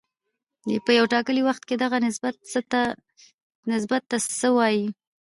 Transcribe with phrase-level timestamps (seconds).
[0.85, 1.97] په یو ټاکلي وخت کې دغه
[3.75, 4.85] نسبت ته څه وايي